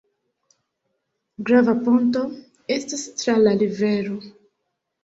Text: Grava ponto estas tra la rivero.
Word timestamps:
Grava 1.49 1.75
ponto 1.89 2.25
estas 2.79 3.07
tra 3.21 3.39
la 3.45 3.57
rivero. 3.65 4.21